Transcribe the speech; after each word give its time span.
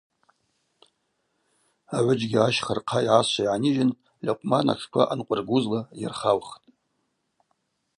Агӏвыджьгьи 1.95 2.39
ащха 2.47 2.73
рхъа 2.77 2.99
йгӏасшва 3.05 3.41
йгӏанижьын 3.45 3.91
Льакъвман 4.25 4.65
атшква 4.73 5.03
ъанкъвыргузла 5.11 5.79
йырхаухтӏ. 6.01 6.53